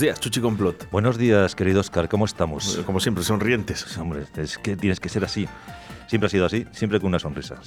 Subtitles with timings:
[0.00, 0.90] Buenos días, Chuchi Complot.
[0.90, 2.80] Buenos días, querido Oscar, ¿cómo estamos?
[2.86, 3.98] Como siempre, sonrientes.
[3.98, 5.46] Hombre, es que tienes que ser así.
[6.06, 7.60] Siempre ha sido así, siempre con una sonrisa.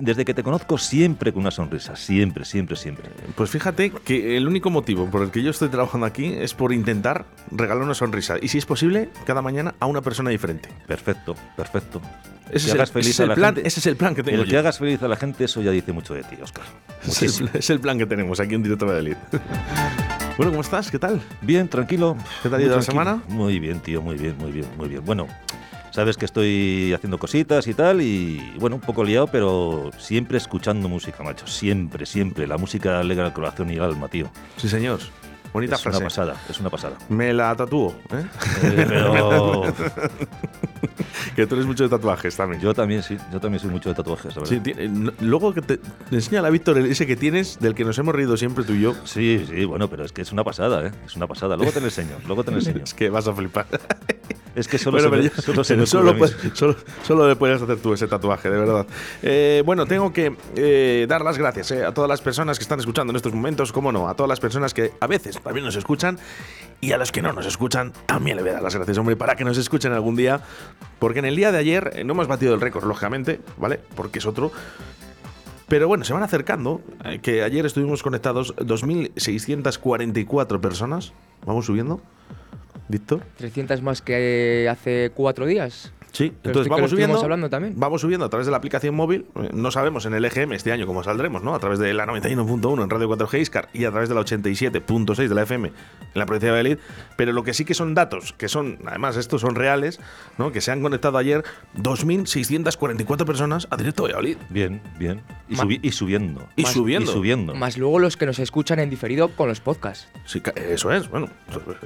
[0.00, 1.94] desde que te conozco, siempre con una sonrisa.
[1.94, 3.10] Siempre, siempre, siempre.
[3.34, 6.72] Pues fíjate que el único motivo por el que yo estoy trabajando aquí es por
[6.72, 8.36] intentar regalar una sonrisa.
[8.40, 10.70] Y si es posible, cada mañana a una persona diferente.
[10.86, 12.00] Perfecto, perfecto.
[12.50, 14.40] Ese, es el, feliz a la plan, ese es el plan que tengo.
[14.40, 16.64] El que hagas feliz a la gente, eso ya dice mucho de ti, Oscar.
[17.52, 19.16] Es el, plan que tenemos aquí en Directo Valladolid.
[20.36, 20.90] Bueno, ¿cómo estás?
[20.90, 21.22] ¿Qué tal?
[21.40, 22.14] Bien, tranquilo.
[22.42, 23.22] ¿Qué tal ha ido la semana?
[23.28, 25.02] Muy bien, tío, muy bien, muy bien, muy bien.
[25.02, 25.26] Bueno,
[25.92, 30.90] sabes que estoy haciendo cositas y tal, y bueno, un poco liado, pero siempre escuchando
[30.90, 31.46] música, macho.
[31.46, 32.46] Siempre, siempre.
[32.46, 34.30] La música alegra el corazón y el alma, tío.
[34.58, 35.00] Sí, señor.
[35.56, 36.98] Bonita es una pasada, es una pasada.
[37.08, 38.26] Me la tatúo, ¿eh?
[38.62, 39.62] eh pero...
[41.34, 42.60] que tú eres mucho de tatuajes también.
[42.60, 43.16] Yo también, sí.
[43.32, 44.60] Yo también soy mucho de tatuajes, Sí,
[45.20, 48.64] luego que te, enseña la Víctor ese que tienes, del que nos hemos reído siempre
[48.64, 48.94] tú y yo.
[49.04, 50.92] Sí, sí, bueno, pero es que es una pasada, ¿eh?
[51.06, 51.56] Es una pasada.
[51.56, 52.80] Luego te lo enseño, luego te lo enseño.
[52.84, 53.64] es que vas a flipar.
[54.56, 56.14] Es que solo, se, solo,
[57.02, 58.86] solo, le puedes hacer tú ese tatuaje, de verdad.
[59.22, 62.80] Eh, bueno, tengo que eh, dar las gracias eh, a todas las personas que están
[62.80, 65.76] escuchando en estos momentos, cómo no, a todas las personas que a veces también nos
[65.76, 66.18] escuchan
[66.80, 69.16] y a los que no nos escuchan, también le voy a dar las gracias, hombre,
[69.16, 70.40] para que nos escuchen algún día,
[70.98, 73.80] porque en el día de ayer no hemos batido el récord, lógicamente, ¿vale?
[73.94, 74.52] Porque es otro.
[75.68, 76.82] Pero bueno, se van acercando,
[77.22, 81.12] que ayer estuvimos conectados 2.644 personas,
[81.44, 82.00] vamos subiendo.
[82.88, 83.22] Víctor.
[83.38, 85.92] 300 más que hace cuatro días.
[86.12, 87.20] Sí, entonces vamos subiendo.
[87.20, 87.74] hablando también.
[87.76, 89.26] Vamos subiendo a través de la aplicación móvil.
[89.34, 91.54] Eh, no sabemos en el EGM este año cómo saldremos, ¿no?
[91.54, 95.28] A través de la 91.1 en Radio 4G Iscar y a través de la 87.6
[95.28, 95.74] de la FM en
[96.14, 96.78] la provincia de Valladolid.
[97.16, 100.00] Pero lo que sí que son datos, que son, además, estos son reales,
[100.38, 100.52] ¿no?
[100.52, 101.44] Que se han conectado ayer
[101.76, 104.36] 2.644 personas a directo de Valladolid.
[104.48, 105.22] Bien, bien.
[105.48, 106.48] Y, y subiendo.
[106.56, 107.10] Y subiendo.
[107.10, 107.54] Y subiendo.
[107.54, 110.08] Más luego los que nos escuchan en diferido con los podcasts.
[110.24, 111.08] Sí, eso es.
[111.08, 111.28] Bueno,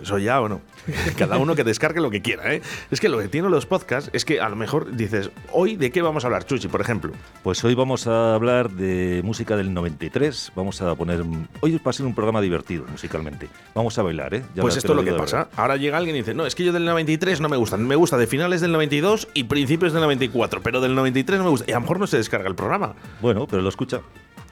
[0.01, 0.61] eso ya, bueno.
[1.19, 2.63] Cada uno que descargue lo que quiera, ¿eh?
[2.91, 5.91] Es que lo que tienen los podcasts es que a lo mejor dices, hoy de
[5.91, 7.13] qué vamos a hablar, Chuchi, por ejemplo.
[7.43, 10.53] Pues hoy vamos a hablar de música del 93.
[10.55, 11.23] Vamos a poner.
[11.61, 13.49] Hoy va a ser un programa divertido musicalmente.
[13.75, 14.43] Vamos a bailar, ¿eh?
[14.57, 15.49] pues esto es lo que pasa.
[15.57, 17.77] Ahora llega alguien y dice, no, es que yo del 93 no me gusta.
[17.77, 21.51] Me gusta de finales del 92 y principios del 94, pero del 93 no me
[21.51, 21.67] gusta.
[21.69, 22.95] Y a lo mejor no se descarga el programa.
[23.21, 24.01] Bueno, pero lo escucha.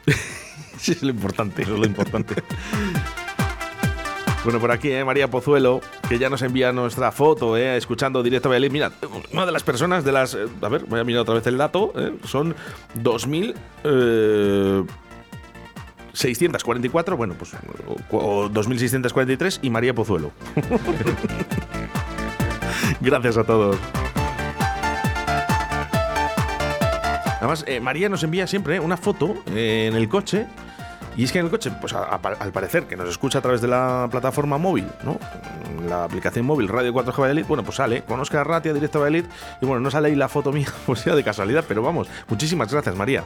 [0.78, 1.62] sí, es lo importante.
[1.62, 2.34] Eso es lo importante.
[4.48, 8.48] Bueno, por aquí, eh, María Pozuelo, que ya nos envía nuestra foto, eh, escuchando directo.
[8.48, 8.90] Mira,
[9.30, 10.32] una de las personas de las.
[10.32, 11.92] Eh, a ver, voy a mirar otra vez el dato.
[11.94, 12.54] Eh, son
[12.96, 14.86] 2.000.
[16.14, 17.52] 644, bueno, pues
[18.10, 20.32] o 2643 y María Pozuelo.
[23.02, 23.76] Gracias a todos.
[27.36, 30.46] Además, María nos envía siempre una foto en el coche
[31.18, 33.66] y es que en el coche, pues al parecer que nos escucha a través de
[33.66, 35.18] la plataforma móvil, ¿no?
[35.88, 39.28] La aplicación móvil Radio 4G Valladolid, bueno, pues sale con Oscar Ratia, directo a Valladolid,
[39.60, 42.72] y bueno, no sale ahí la foto mía, pues ya de casualidad, pero vamos, muchísimas
[42.72, 43.24] gracias, María.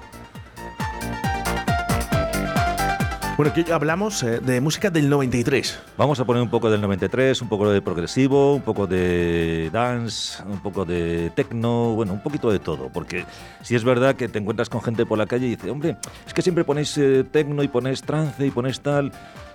[3.34, 5.81] Bueno, aquí hablamos eh, de música del 93.
[5.97, 10.43] Vamos a poner un poco del 93, un poco de progresivo, un poco de dance,
[10.44, 12.91] un poco de techno, bueno, un poquito de todo.
[12.92, 13.25] Porque
[13.62, 16.34] si es verdad que te encuentras con gente por la calle y dice, hombre, es
[16.34, 19.10] que siempre ponéis eh, techno y ponéis trance y ponéis tal,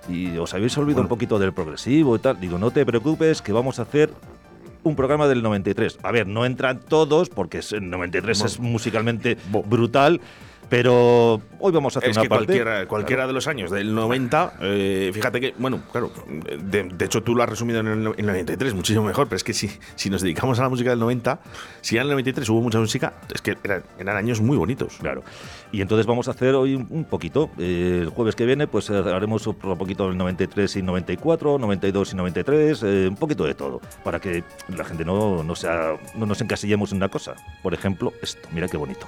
[0.10, 2.40] y os habéis olvidado un poquito del progresivo y tal.
[2.40, 4.12] Digo, no te preocupes, que vamos a hacer
[4.82, 6.00] un programa del 93.
[6.02, 10.20] A ver, no entran todos porque el 93 es musicalmente brutal,
[10.70, 14.54] pero hoy vamos a hacer es una que Cualquiera, cualquiera de los años del 90,
[14.62, 16.12] eh, fíjate que, bueno, claro,
[16.60, 19.72] de, hecho tú lo has resumido en el, 93, muchísimo mejor, pero es que si,
[19.96, 21.40] si nos dedicamos a la música del 90,
[21.82, 23.84] si en el 93 hubo mucha música, es que eran,
[24.18, 24.98] años muy bonitos.
[25.00, 25.24] Claro.
[25.72, 27.50] Y entonces vamos a hacer hoy un, poquito.
[27.58, 32.14] Eh, el jueves que viene, pues eh, haremos un poquito del 93 y 94, 92
[32.14, 34.44] y 93, un poquito de todo, para que
[34.76, 37.36] la gente no, no, sea, no nos encasillemos en una cosa.
[37.64, 39.08] Por ejemplo, esto, mira qué bonito.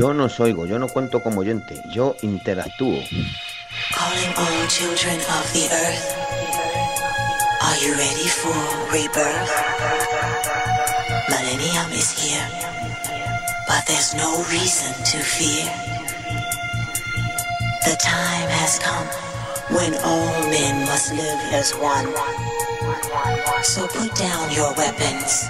[0.00, 3.04] Yo no os oigo, yo no cuento como oyente, yo interactúo.
[3.92, 6.06] calling all children of the earth.
[7.60, 8.56] Are you ready for
[8.88, 9.52] rebirth?
[11.28, 12.48] Millennium is here,
[13.68, 15.68] but there's no reason to fear.
[17.84, 19.06] The time has come
[19.76, 22.08] when all men must live as one.
[23.62, 25.44] So put down your weapons,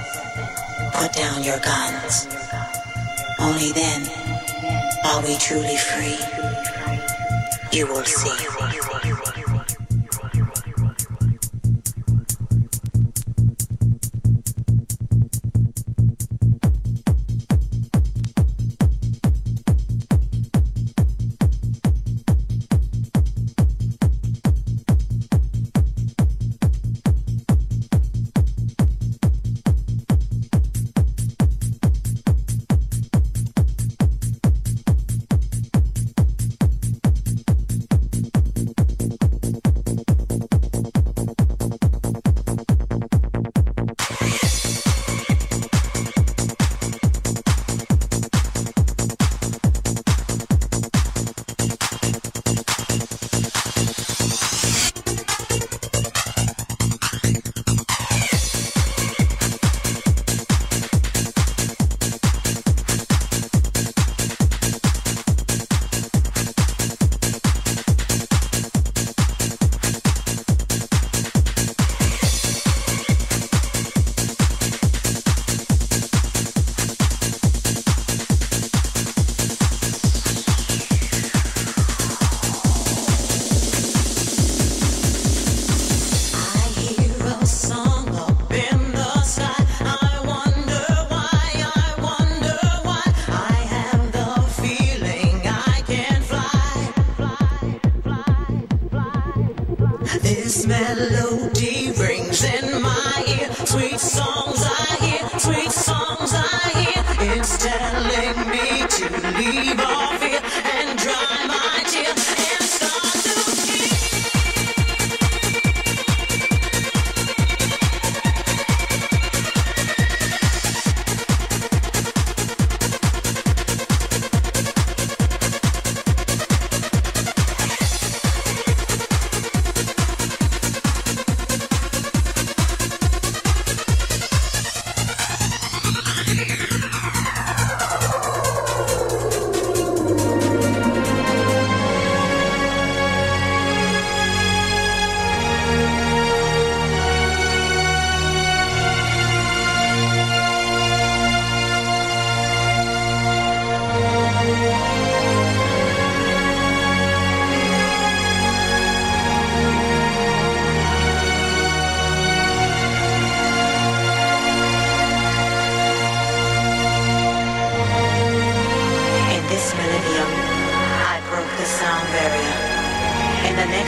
[0.93, 2.27] put down your guns.
[3.39, 4.20] Only then
[5.05, 6.19] are we truly free.
[7.73, 9.40] You will see.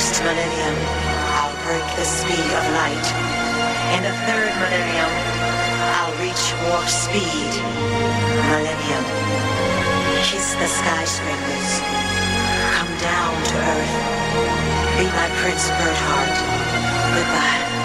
[0.03, 0.77] first millennium,
[1.39, 3.07] I'll break the speed of light.
[3.95, 5.13] In the third millennium,
[5.95, 7.53] I'll reach warp speed.
[8.51, 9.05] Millennium.
[10.27, 11.71] Kiss the skyscrapers.
[12.75, 13.95] Come down to earth.
[14.99, 16.37] Be my Prince Birdheart.
[17.15, 17.82] Goodbye.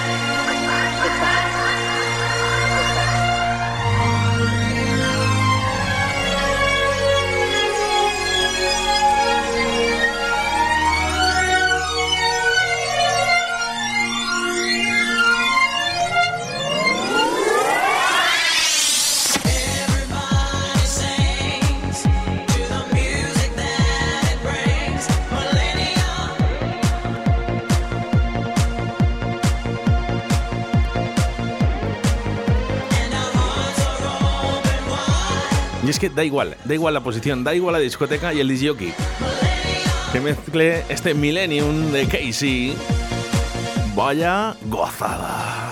[35.95, 38.93] Que da igual, da igual la posición, da igual la discoteca y el disjockey.
[40.11, 42.75] Que mezcle este Millennium de Casey.
[43.95, 45.66] Vaya gozada.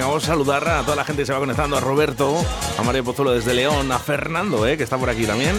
[0.00, 2.34] Vamos a saludar a toda la gente que se va conectando, a Roberto,
[2.78, 5.56] a María Pozuelo desde León, a Fernando, eh, que está por aquí también.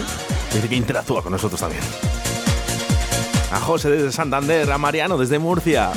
[0.52, 1.82] Dice que interactúa con nosotros también.
[3.50, 5.90] A José desde Santander, a Mariano desde Murcia.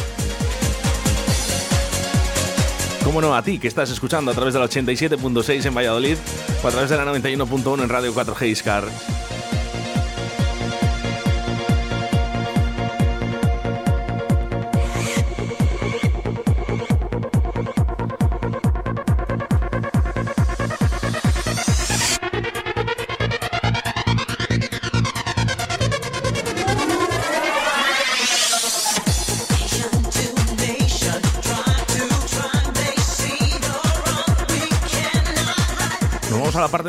[3.03, 6.17] Cómo no, a ti que estás escuchando a través de la 87.6 en Valladolid
[6.63, 8.83] o a través de la 91.1 en Radio 4G Iscar.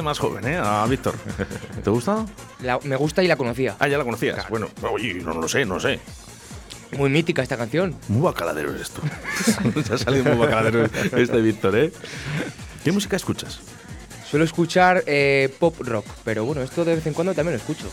[0.03, 0.57] Parte más joven, ¿eh?
[0.63, 1.15] A Víctor.
[1.85, 2.27] ¿Te gusta?
[2.61, 3.77] La- me gusta y la conocía.
[3.79, 4.49] Ah, ya la conocías.
[4.49, 6.01] Bueno, oye, no, lo sé, no sé.
[6.97, 7.95] Muy mítica esta canción.
[8.09, 9.01] Muy bacaladero eres tú.
[9.85, 10.85] Se ha salido muy bacaladero
[11.17, 11.93] este Víctor, ¿eh?
[12.85, 13.61] ¿Qué música escuchas?
[14.29, 17.87] Suelo escuchar eh, pop rock, pero bueno, esto de vez en cuando también lo escucho.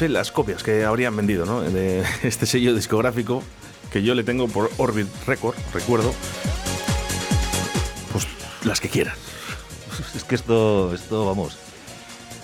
[0.00, 1.60] Sé las copias que habrían vendido, ¿no?
[1.60, 3.42] De este sello discográfico
[3.92, 6.14] que yo le tengo por Orbit Record, recuerdo.
[8.12, 8.26] Pues
[8.64, 9.14] las que quieran.
[10.16, 11.58] Es que esto, esto, vamos.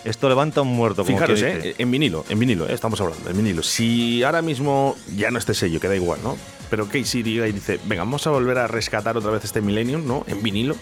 [0.05, 1.41] Esto levanta un muerto, como Fijaros.
[1.43, 1.75] ¿eh?
[1.79, 2.75] En vinilo, en vinilo, ¿eh?
[2.75, 3.63] estamos hablando, en vinilo.
[3.63, 6.37] Si ahora mismo ya no este sello, que da igual, ¿no?
[6.69, 10.07] Pero Casey diga y dice, venga, vamos a volver a rescatar otra vez este Millennium,
[10.07, 10.25] ¿no?
[10.29, 10.77] En vinilo.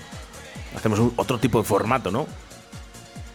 [0.76, 2.26] Hacemos un- otro tipo de formato, ¿no?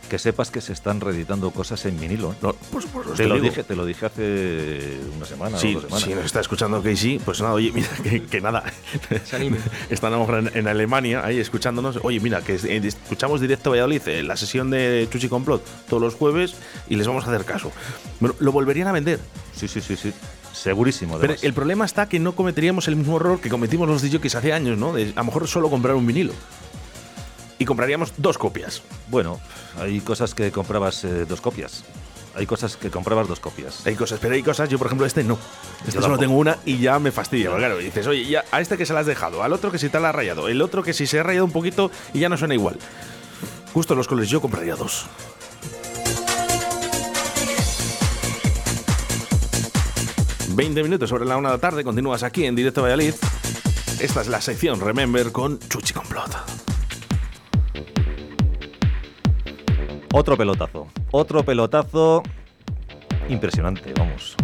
[0.09, 2.31] Que sepas que se están reeditando cosas en vinilo.
[2.31, 2.35] ¿eh?
[2.41, 3.45] No, por supuesto, Te lo, digo.
[3.45, 6.03] dije, te lo dije hace una semana Sí, o dos semanas.
[6.03, 8.63] si nos está escuchando Casey, pues nada, oye, mira, que, que nada.
[9.25, 9.57] Se anime.
[9.89, 11.99] Están a lo mejor en, en Alemania, ahí escuchándonos.
[12.03, 16.15] Oye, mira, que eh, escuchamos directo Valladolid, eh, la sesión de Chuchi Complot, todos los
[16.15, 16.55] jueves,
[16.89, 17.71] y les vamos a hacer caso.
[18.19, 19.19] Bueno, lo volverían a vender.
[19.55, 20.11] Sí, sí, sí, sí.
[20.53, 21.43] Segurísimo, Pero además.
[21.43, 24.77] el problema está que no cometeríamos el mismo error que cometimos los DJs hace años,
[24.77, 24.91] ¿no?
[24.91, 26.33] De a lo mejor solo comprar un vinilo.
[27.59, 28.81] Y compraríamos dos copias.
[29.09, 29.39] Bueno,
[29.79, 31.83] hay cosas que comprabas eh, dos copias.
[32.35, 33.85] Hay cosas que comprabas dos copias.
[33.85, 35.37] Hay cosas, pero hay cosas, yo por ejemplo este no.
[35.79, 36.19] Este Yo solo tampoco.
[36.21, 37.49] tengo una y ya me fastidia.
[37.49, 39.77] porque claro, dices, oye, ya a este que se la has dejado, al otro que
[39.77, 42.19] si te la has rayado, el otro que si se ha rayado un poquito y
[42.19, 42.77] ya no suena igual.
[43.73, 45.05] Justo los colores, yo compraría dos.
[50.55, 53.13] Veinte minutos sobre la una de la tarde, continúas aquí en Directo Valladolid.
[53.99, 56.58] Esta es la sección Remember con Chuchi Complot.
[60.13, 60.87] Otro pelotazo.
[61.11, 62.23] Otro pelotazo
[63.29, 64.35] impresionante, vamos.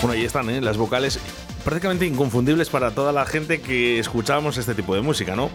[0.00, 0.62] Bueno, ahí están, ¿eh?
[0.62, 1.20] las vocales
[1.62, 5.50] prácticamente inconfundibles para toda la gente que escuchábamos este tipo de música, ¿no?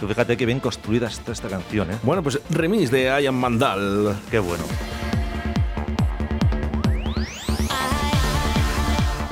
[0.00, 1.96] Tú fíjate que bien construida está esta canción, ¿eh?
[2.02, 4.16] Bueno, pues remix de Ian Mandal.
[4.30, 4.64] Qué bueno.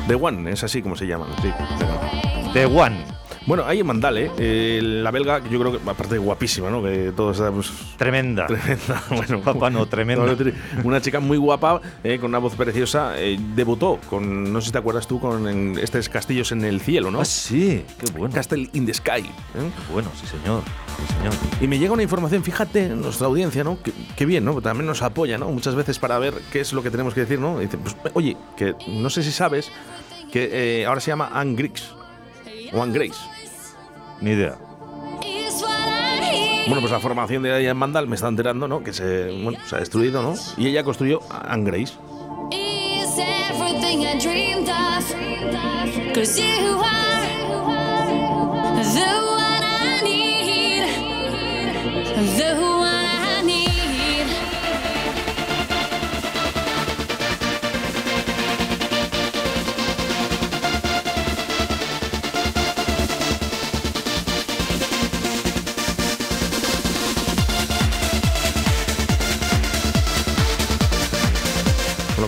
[0.06, 1.28] The One, es así como se llaman.
[1.42, 1.50] Sí,
[2.52, 3.15] The One.
[3.46, 4.30] Bueno, Ian Mandal, ¿eh?
[4.38, 6.82] Eh, la belga, que yo creo que, aparte guapísima, ¿no?
[6.82, 7.72] Que todos sabemos.
[7.96, 8.46] Tremenda.
[8.48, 10.36] Tremenda, bueno, Papá, no, tremenda.
[10.84, 14.72] Una chica muy guapa, eh, con una voz preciosa, eh, debutó con, no sé si
[14.72, 17.20] te acuerdas tú, con en estos castillos en el cielo, ¿no?
[17.20, 17.84] Ah, sí.
[18.00, 18.34] Qué bueno.
[18.34, 19.20] Castle in the Sky.
[19.20, 19.22] ¿eh?
[19.54, 20.62] Qué bueno, sí, señor.
[20.99, 21.32] Sí, señor.
[21.60, 23.80] Y me llega una información, fíjate, nuestra audiencia, ¿no?
[23.80, 24.60] Que, que bien, ¿no?
[24.60, 25.49] También nos apoya, ¿no?
[25.50, 27.60] Muchas veces para ver qué es lo que tenemos que decir, ¿no?
[27.60, 29.71] Dicen, pues, oye, que no sé si sabes
[30.32, 31.94] que eh, ahora se llama Anne Griggs.
[32.73, 33.35] O Anne Grace.
[34.20, 34.56] Ni idea.
[35.22, 36.66] Is what I hear.
[36.66, 38.82] Bueno, pues la formación de Ian Mandal me está enterando, ¿no?
[38.82, 40.34] Que se, bueno, se ha destruido, ¿no?
[40.56, 41.94] Y ella construyó Anne Grace.
[46.18, 46.40] is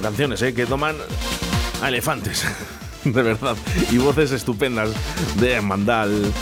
[0.08, 0.54] canciones, ¿eh?
[0.54, 0.96] Que toman
[1.82, 2.42] a elefantes.
[3.04, 3.56] De verdad.
[3.92, 4.90] Y voces estupendas
[5.38, 6.32] de Mandal.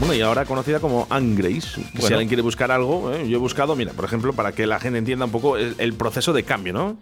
[0.00, 1.60] Bueno, y ahora conocida como Anne Grace.
[1.60, 2.16] Si Bueno.
[2.16, 3.28] alguien quiere buscar algo, ¿eh?
[3.28, 5.94] yo he buscado, mira, por ejemplo, para que la gente entienda un poco el, el
[5.94, 6.96] proceso de cambio, ¿no?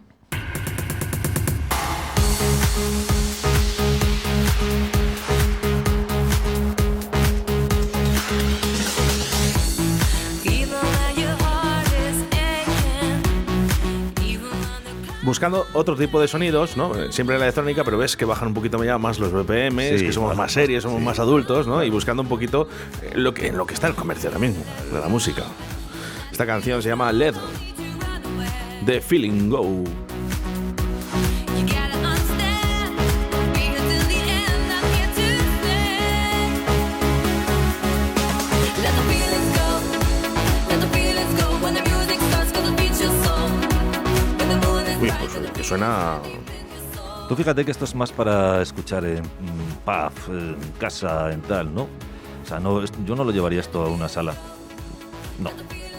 [15.29, 16.93] Buscando otro tipo de sonidos, ¿no?
[17.13, 20.13] Siempre en la electrónica, pero ves que bajan un poquito más los BPM, Sí, que
[20.13, 21.05] somos claro, más serios, somos sí.
[21.05, 21.85] más adultos, ¿no?
[21.85, 22.67] Y buscando un poquito
[23.03, 25.45] eh, lo que, en lo que está el comercio ahora mismo, de la música.
[26.33, 27.35] Esta canción se llama Let
[28.87, 29.85] The Feeling Go.
[45.69, 46.19] Suena...
[47.29, 51.75] Tú fíjate que esto es más para escuchar en mm, pub, en casa, en tal,
[51.75, 51.83] ¿no?
[51.83, 54.33] O sea, no, yo no lo llevaría esto a una sala.
[55.39, 55.51] No,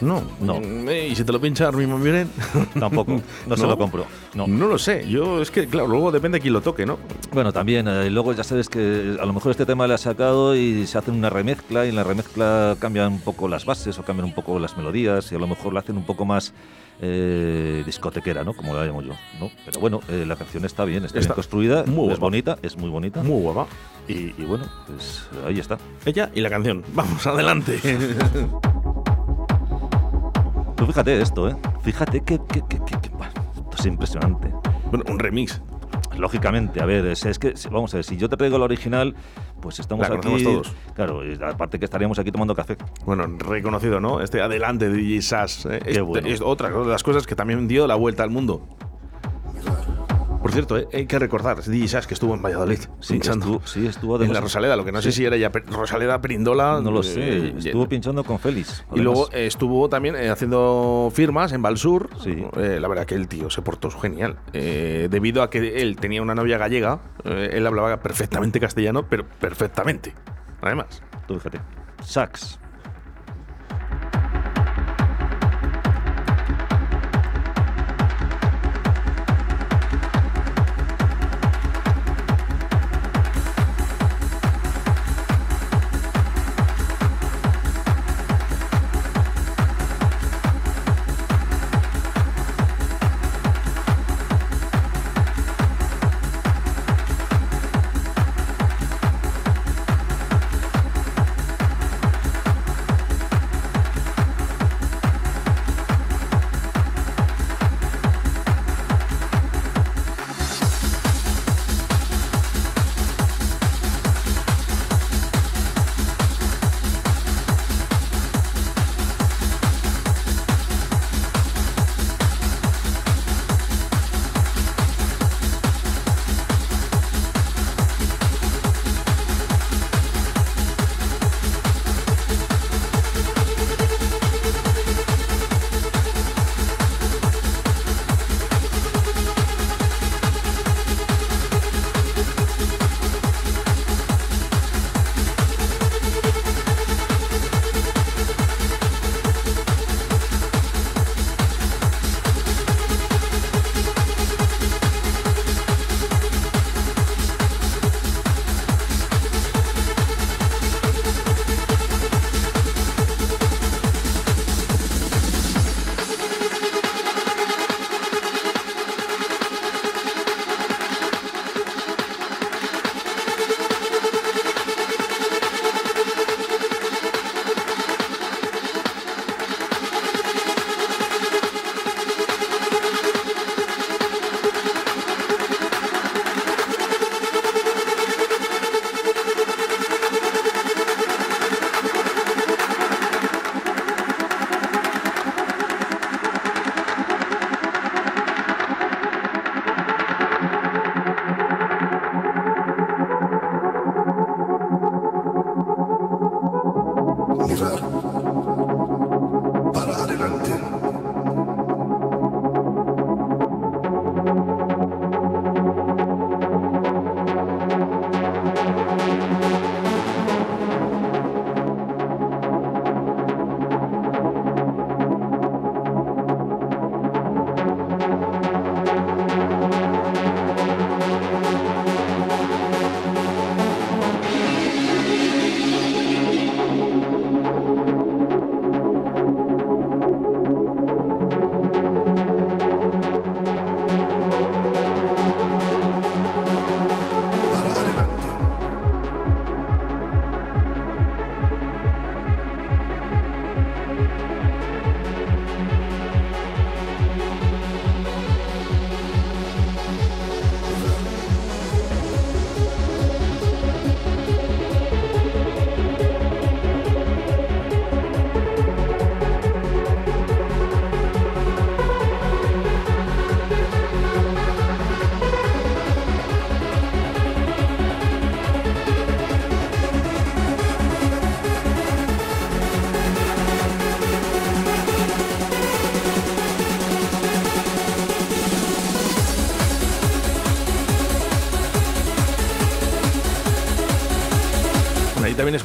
[0.02, 0.60] No, No.
[0.90, 2.32] Eh, ¿Y si te lo pincha Armin Van Buren?
[2.80, 3.22] tampoco.
[3.46, 4.08] No, se lo compro.
[4.34, 4.48] No.
[4.48, 5.08] No lo sé.
[5.08, 6.98] Yo, es que, claro, luego depende de quién lo toque, ¿no?
[7.32, 10.56] Bueno, también, eh, luego ya sabes que a lo mejor este tema le ha sacado
[10.56, 14.04] y se hacen una remezcla y en la remezcla cambian un poco las bases o
[14.04, 16.56] cambian un poco las melodías y a lo mejor la hacen un poco más
[17.02, 18.54] eh, discotequera, ¿no?
[18.54, 19.50] Como la llamo yo, ¿no?
[19.66, 22.20] Pero bueno, eh, la canción está bien, está, Está bien construida, muy es guapa.
[22.20, 23.68] bonita, es muy bonita Muy guapa.
[24.08, 25.78] y, y bueno, pues ahí está.
[26.06, 26.84] Ella y la canción.
[26.94, 27.80] Vamos, adelante.
[30.76, 31.56] Tú fíjate esto, ¿eh?
[31.84, 34.54] Fíjate que, que, que, que- esto es impresionante.
[34.90, 35.62] bueno, un remix.
[36.20, 39.16] Lógicamente, a ver, es, es que, vamos a ver, si yo te traigo la original,
[39.62, 40.44] pues estamos La aquí.
[40.44, 40.74] todos.
[40.94, 42.78] Claro, aparte que estaríamos aquí tomando café.
[43.06, 44.22] Bueno, reconocido, ¿no?
[44.22, 45.66] Este adelante de DJ Sass.
[45.66, 45.80] ¿eh?
[45.84, 46.28] Qué Es- bueno.
[46.28, 48.68] es otra de las cosas que también dio la vuelta al mundo.
[50.42, 50.88] Por cierto, ¿eh?
[50.94, 52.80] hay que recordar, DJ que estuvo en Valladolid.
[53.02, 55.50] Sí, pinchando estuvo, sí, estuvo en la Rosaleda, lo que no sé si era ya
[55.50, 56.80] Rosaleda Perindola.
[56.82, 58.86] No lo eh, sé, y- estuvo pinchando con Félix.
[58.96, 62.10] Y luego eh, estuvo también eh, haciendo firmas en Valsur.
[62.24, 62.44] Sí.
[62.58, 64.38] Eh, la verdad que el tío se portó genial.
[64.54, 69.26] Eh, debido a que él tenía una novia gallega, eh, él hablaba perfectamente castellano, pero
[69.40, 70.14] perfectamente.
[70.62, 71.02] Además.
[71.28, 71.60] Tú fíjate.
[72.04, 72.60] Sax.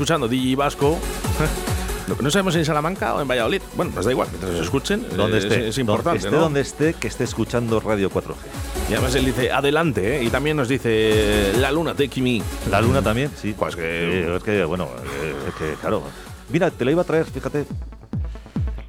[0.05, 0.99] Escuchando DJ Vasco.
[2.21, 3.63] No, sabemos si en Salamanca o en Valladolid.
[3.77, 5.07] Bueno, pues da igual, mientras nos escuchen.
[5.17, 6.37] Donde eh, es- esté, Es, importante, esté ¿no?
[6.43, 8.35] donde esté, que esté escuchando Radio 4G.
[8.91, 10.23] Y además él dice, adelante, ¿eh?
[10.23, 12.43] Y también nos dice, la luna, take me.
[12.71, 13.55] La luna también, sí.
[13.59, 14.87] Pues que- Sí, es que, bueno,
[15.23, 16.03] eh, es que, claro.
[16.51, 17.65] Mira, te la iba a traer, fíjate.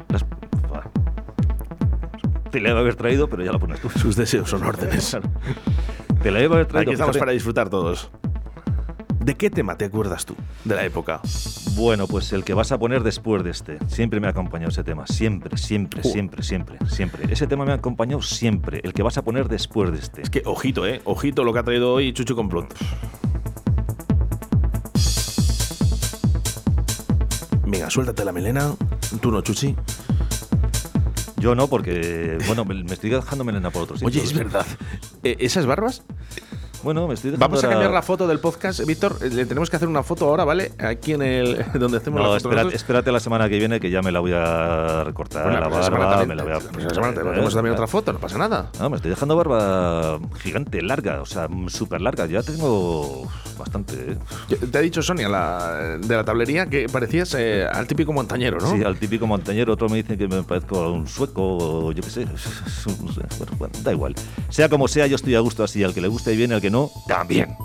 [0.10, 0.25] Las-.
[2.51, 3.89] Te la iba a haber traído, pero ya la pones tú.
[3.91, 5.17] Sus deseos son órdenes.
[6.21, 6.89] Te la iba a haber traído.
[6.91, 7.19] Aquí estamos fíjate.
[7.19, 8.10] para disfrutar todos.
[9.21, 11.21] ¿De qué tema te acuerdas tú de la época?
[11.75, 13.78] Bueno, pues el que vas a poner después de este.
[13.88, 15.08] Siempre me ha acompañado ese tema.
[15.08, 16.12] Siempre, siempre, Uh.
[16.12, 17.32] siempre, siempre, siempre.
[17.32, 18.82] Ese tema me ha acompañado siempre.
[18.84, 20.21] El que vas a poner después de este.
[20.21, 21.01] Es que, ojito, ¿eh?
[21.06, 22.73] Ojito lo que ha traído hoy Chuchu Complot.
[27.65, 28.75] Venga, suéltate la melena.
[29.21, 29.75] Tú no, Chuchi.
[31.38, 34.65] Yo no, porque, bueno, me estoy dejando melena por otros Oye, es verdad.
[35.23, 36.04] Eh, ¿Esas barbas?
[36.86, 39.17] Bueno, me estoy dejando Vamos a cambiar la foto del podcast, Víctor.
[39.24, 40.71] Eh, Le tenemos que hacer una foto ahora, ¿vale?
[40.78, 42.69] Aquí en el donde hacemos No, la foto.
[42.69, 45.82] espérate, la semana que viene que ya me la voy a recortar, Bueno, la la
[45.84, 46.56] semana barba, también- me la voy a...
[46.58, 48.69] la próxima semana te hacemos también otra foto, no pasa nada.
[48.80, 52.28] No, me estoy dejando barba gigante, larga, o sea, súper larga.
[52.28, 54.17] Ya tengo bastante,
[54.52, 54.56] ¿eh?
[54.71, 58.69] Te ha dicho Sonia la, de la tablería que parecías eh, al típico montañero, ¿no?
[58.69, 61.41] Sí, al típico montañero, otro me dice que me parezco a un sueco,
[61.88, 62.26] o yo qué sé.
[63.02, 64.13] No sé, Bueno, bueno, da igual.
[64.50, 65.84] Sea como sea, yo estoy a gusto así.
[65.84, 66.75] Al que le guste y bien, al que no,
[67.08, 67.58] también.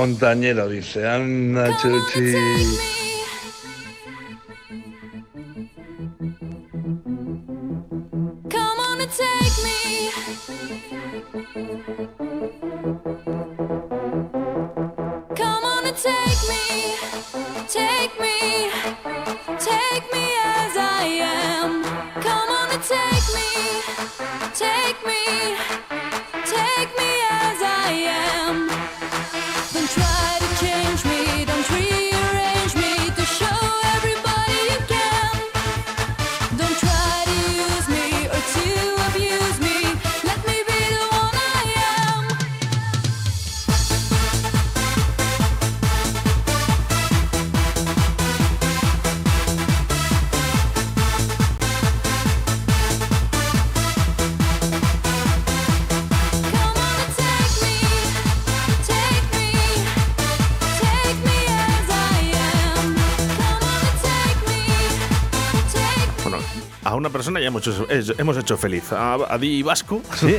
[0.00, 2.32] Montañero dice, anda chuchi.
[8.48, 10.10] Come on and take me.
[15.36, 16.64] Come on and take me.
[17.68, 18.70] Take me.
[19.58, 21.82] Take me as I am.
[22.22, 23.50] Come on and take me.
[24.54, 25.79] take me.
[67.60, 67.86] Hecho,
[68.18, 68.92] hemos hecho feliz.
[68.92, 70.02] A, a Di Vasco.
[70.16, 70.34] Sí,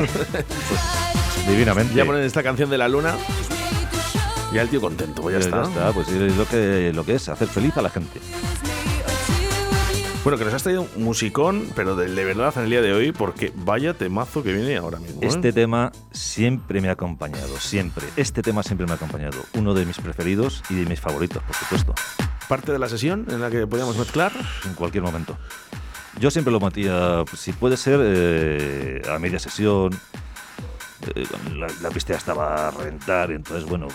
[1.48, 1.94] divinamente.
[1.94, 3.16] Ya ponen esta canción de la luna.
[4.54, 5.92] Ya el tío contento, pues ya Ya está.
[5.94, 8.20] pues es lo que, lo que es, hacer feliz a la gente.
[10.24, 12.94] Bueno, que nos has traído un musicón, pero de, de verdad en el día de
[12.94, 15.20] hoy, porque vaya temazo que viene ahora mismo.
[15.24, 15.28] ¿eh?
[15.28, 18.06] Este tema siempre me ha acompañado, siempre.
[18.18, 19.40] Este tema siempre me ha acompañado.
[19.56, 21.96] Uno de mis preferidos y de mis favoritos, por supuesto,
[22.48, 24.32] Parte de la sesión en la que podíamos mezclar.
[24.66, 25.38] en cualquier momento.
[26.20, 29.94] Yo siempre lo metía, si puede ser, eh, a media sesión.
[31.16, 33.88] eh, la, la pista estaba a reventar, entonces, bueno.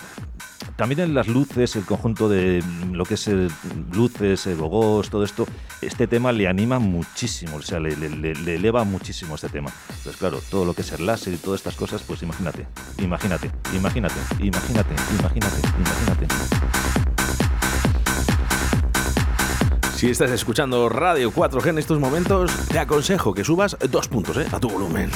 [0.75, 3.47] También en las luces, el conjunto de mm, lo que es eh,
[3.93, 5.47] luces, eh, gogos, todo esto,
[5.81, 9.71] este tema le anima muchísimo, o sea, le- le- le eleva muchísimo este tema.
[9.89, 12.67] Entonces, claro, todo lo que es el láser y todas estas cosas, pues imagínate,
[12.99, 16.27] imagínate, imagínate, imagínate, imagínate, imagínate.
[19.97, 24.45] Si estás escuchando Radio 4G en estos momentos, te aconsejo que subas dos puntos ¿eh?
[24.51, 25.09] a tu volumen.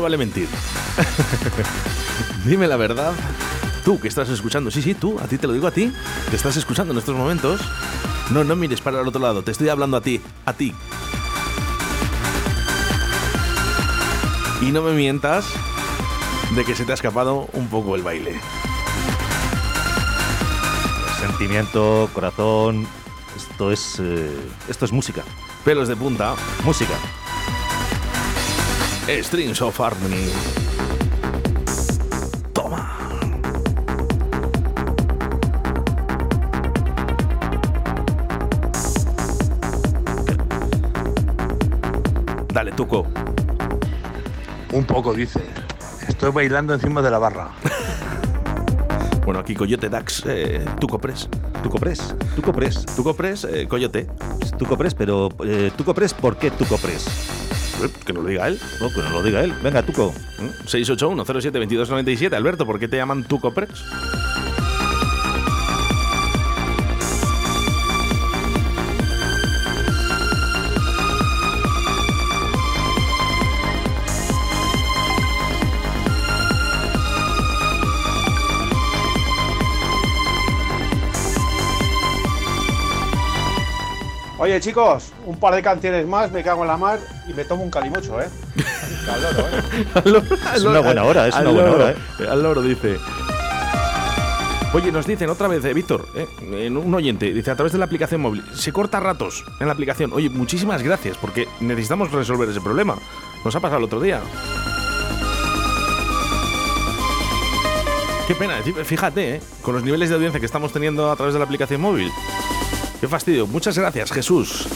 [0.00, 0.48] No vale mentir.
[2.46, 3.12] Dime la verdad.
[3.84, 5.92] Tú que estás escuchando, sí, sí, tú, a ti te lo digo a ti,
[6.30, 7.60] que estás escuchando en estos momentos.
[8.30, 10.74] No, no mires para el otro lado, te estoy hablando a ti, a ti.
[14.62, 15.44] Y no me mientas
[16.56, 18.40] de que se te ha escapado un poco el baile.
[21.20, 22.86] Sentimiento, corazón.
[23.36, 23.98] Esto es.
[24.00, 24.34] eh,
[24.66, 25.24] esto es música.
[25.62, 26.94] Pelos de punta, Música.
[29.18, 30.30] Strings of Harmony.
[32.52, 32.96] Toma.
[42.52, 43.04] Dale, Tuco.
[44.72, 45.40] Un poco, dice.
[46.06, 47.50] Estoy bailando encima de la barra.
[49.24, 51.28] Bueno, aquí Coyote Dax, eh, Tuco Press.
[51.62, 52.16] Tuco Press.
[52.34, 52.84] Tuco Press.
[52.96, 54.08] Tuco Press, eh, Coyote.
[54.58, 55.28] Tuco Press, pero.
[55.44, 57.39] Eh, Tuco Press, ¿por qué Tuco Press?
[58.04, 58.58] Que nos lo diga él.
[58.80, 59.52] No, que no lo diga él.
[59.62, 60.14] Venga, Tuco.
[60.38, 60.66] ¿Mm?
[60.66, 62.34] 681-07-2297.
[62.34, 63.84] Alberto, ¿por qué te llaman Tuco Press?
[84.60, 87.62] Oye, chicos, un par de canciones más, me cago en la mar y me tomo
[87.62, 88.28] un calimocho, ¿eh?
[89.10, 90.38] Al loro, ¿eh?
[90.54, 91.96] Es una buena hora, es una buena hora, ¿eh?
[92.28, 92.98] Al loro dice.
[94.74, 97.78] Oye, nos dicen otra vez, eh, Víctor, eh, en un oyente, dice a través de
[97.78, 100.12] la aplicación móvil, se corta ratos en la aplicación.
[100.12, 102.98] Oye, muchísimas gracias, porque necesitamos resolver ese problema.
[103.42, 104.20] Nos ha pasado el otro día.
[108.28, 111.38] Qué pena, fíjate, eh, con los niveles de audiencia que estamos teniendo a través de
[111.40, 112.12] la aplicación móvil.
[113.00, 113.46] Qué fastidio.
[113.46, 114.68] Muchas gracias, Jesús.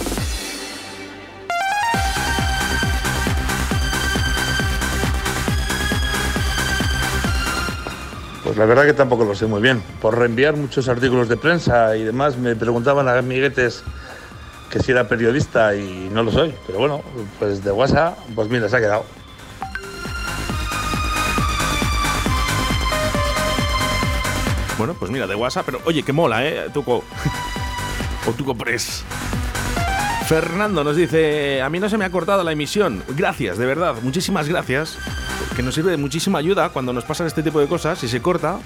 [8.42, 9.82] Pues la verdad que tampoco lo sé muy bien.
[10.00, 13.82] Por reenviar muchos artículos de prensa y demás, me preguntaban a amiguetes
[14.70, 16.54] que si era periodista y no lo soy.
[16.66, 17.02] Pero bueno,
[17.38, 19.04] pues de WhatsApp, pues mira, se ha quedado.
[24.78, 26.70] Bueno, pues mira, de WhatsApp, pero oye, que mola, ¿eh?
[26.72, 27.04] Tuco.
[28.26, 29.04] O Tuco Press.
[30.26, 33.02] Fernando nos dice, a mí no se me ha cortado la emisión.
[33.08, 34.96] Gracias, de verdad, muchísimas gracias.
[35.54, 37.98] Que nos sirve de muchísima ayuda cuando nos pasan este tipo de cosas.
[37.98, 38.58] Si se corta,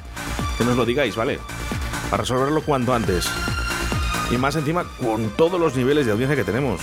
[0.56, 1.40] que nos lo digáis, ¿vale?
[2.10, 3.28] Para resolverlo cuanto antes.
[4.30, 6.80] Y más encima con todos los niveles de audiencia que tenemos.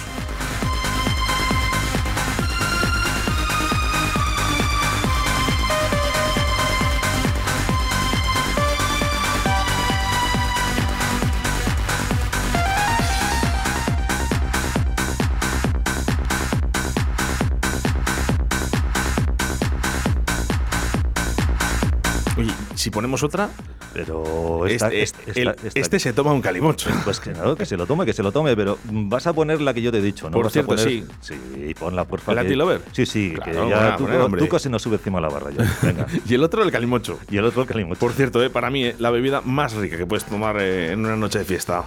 [22.85, 23.49] Si ponemos otra,
[23.95, 26.87] Pero esta, este, esta- el- esta- esta- este se toma un calimocho.
[27.03, 29.59] Pues que no, que se lo tome, que se lo tome, pero vas a poner
[29.59, 30.33] la que yo te he dicho, ¿no?
[30.35, 31.03] Por Vas a cierto, poner- sí.
[31.19, 32.37] Sí, ponla, por favor.
[32.37, 32.81] ¿El Latin Lover?
[32.91, 35.77] Sí, sí, Claro, que ya tú, poner, tú casi nos sube encima la barra ya.
[35.81, 36.05] Venga.
[36.29, 37.17] y el otro el calimocho.
[37.31, 37.99] y el otro el calimocho.
[37.99, 40.99] Por cierto, eh, para mí eh, la bebida más rica que puedes tomar eh, en
[40.99, 41.85] una noche de fiesta.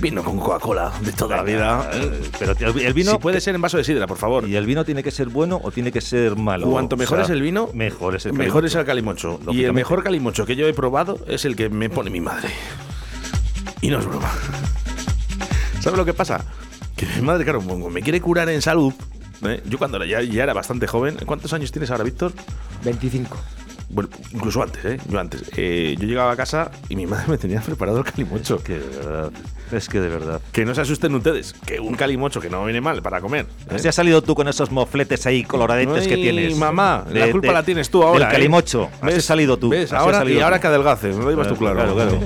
[0.00, 1.90] Vino con Coca-Cola de toda la vida.
[2.38, 3.18] Pero el vino.
[3.18, 4.48] puede ser en vaso de sidra, por favor.
[4.48, 6.68] ¿Y el vino tiene que ser bueno o tiene que ser malo?
[6.70, 9.32] Cuanto O mejor sea, es el vino, mejor es el mejor es calimocho.
[9.32, 9.52] el calimocho.
[9.52, 12.48] Y el mejor calimocho que yo he probado es el que me pone mi madre.
[13.80, 14.30] Y no es broma.
[15.80, 16.44] ¿Sabes lo que pasa?
[16.96, 18.92] Que mi madre, claro, me quiere curar en salud.
[19.44, 19.62] ¿eh?
[19.68, 21.16] Yo cuando era- ya, ya era bastante joven.
[21.26, 22.32] ¿Cuántos años tienes ahora, Víctor?
[22.84, 23.36] 25.
[23.88, 24.98] Bueno, incluso antes, ¿eh?
[25.08, 25.44] Yo antes.
[25.56, 28.62] Eh, yo llegaba a casa y mi madre me tenía preparado el calimocho.
[28.62, 29.30] Que de verdad.
[29.72, 30.40] Es que de verdad.
[30.52, 33.46] Que no se asusten ustedes, que un calimocho que no viene mal para comer.
[33.70, 33.78] ¿eh?
[33.78, 36.56] Si has salido tú con esos mofletes ahí coloradetes que Ay, tienes.
[36.56, 38.18] mamá, la De- culpa de- la tienes tú ahora.
[38.26, 38.32] Del ¿eh?
[38.32, 38.88] calimocho.
[39.02, 39.18] ¿Ves?
[39.18, 39.68] has salido tú.
[39.70, 39.92] ¿Ves?
[39.92, 40.62] Ahora, salido y ahora tú.
[40.62, 41.76] que adelgaces, no lo llevas tú claro.
[41.76, 42.18] Claro, claro.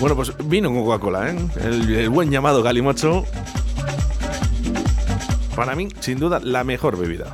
[0.00, 1.36] Bueno, pues vino con Coca-Cola, ¿eh?
[1.64, 3.24] El, el buen llamado calimocho.
[5.54, 7.26] Para mí, sin duda, la mejor bebida.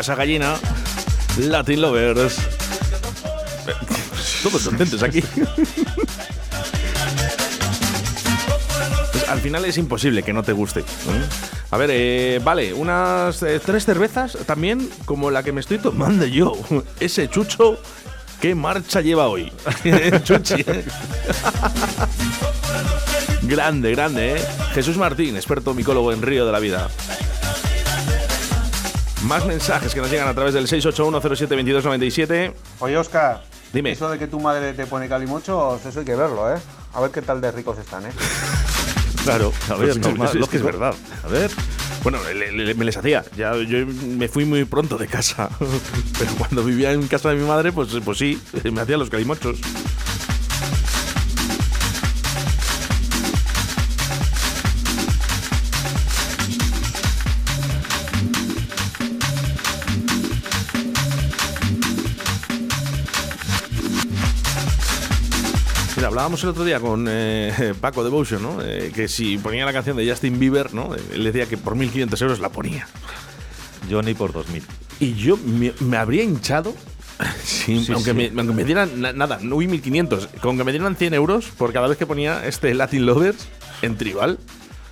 [0.00, 0.56] Esa gallina.
[1.38, 2.36] Latin Lovers.
[4.42, 5.22] Todos contentos aquí.
[9.28, 10.84] Al final es imposible que no te guste.
[11.70, 16.26] A ver, eh, vale, unas eh, tres cervezas también, como la que me estoy tomando
[16.26, 16.52] yo.
[17.00, 17.78] Ese chucho,
[18.40, 19.52] ¿qué marcha lleva hoy?
[20.24, 20.64] Chuchi.
[20.66, 20.84] ¿eh?
[23.42, 24.42] grande, grande.
[24.74, 26.88] Jesús Martín, experto micólogo en Río de la Vida.
[29.24, 32.52] Más mensajes que nos llegan a través del 681072297.
[32.80, 33.42] Oye, Oscar.
[33.72, 33.92] Dime.
[33.92, 36.58] Eso de que tu madre te pone calimochos, eso hay que verlo, ¿eh?
[36.92, 38.10] A ver qué tal de ricos están, ¿eh?
[39.24, 40.94] Claro, A ver, normal, es, es que es verdad.
[41.22, 41.50] A ver.
[42.02, 43.22] Bueno, le- le- me les hacía.
[43.36, 45.50] Ya, yo me fui muy pronto de casa.
[46.18, 48.40] Pero cuando vivía en casa de mi madre, pues, pues sí,
[48.72, 49.58] me hacía los calimochos.
[66.10, 68.58] Hablábamos el otro día con eh, Paco Devotion, ¿no?
[68.62, 70.90] Eh, que si ponía la canción de Justin Bieber, ¿no?
[71.12, 72.86] Él decía que por 1.500 euros la ponía.
[73.88, 74.62] Yo ni por 2000.
[75.00, 76.74] Y yo me, me habría hinchado,
[77.44, 78.16] sí, Sí, aunque, sí.
[78.16, 81.46] Me, aunque me dieran na- nada, no hubo 1.500, con que me dieran 100 euros
[81.56, 83.46] por cada vez que ponía este Latin Lovers
[83.82, 84.38] en tribal.